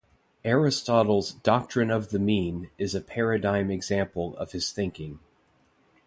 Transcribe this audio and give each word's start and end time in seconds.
Aristotle's 0.43 1.33
"Doctrine 1.33 1.91
of 1.91 2.09
the 2.09 2.17
Mean" 2.17 2.71
is 2.79 2.95
a 2.95 3.01
paradigm 3.01 3.69
example 3.69 4.35
of 4.37 4.51
his 4.51 4.71
thinking. 4.71 5.19